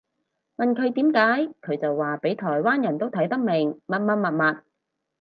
[0.57, 4.61] 問佢點解佢就話畀台灣人都睇得明乜乜物物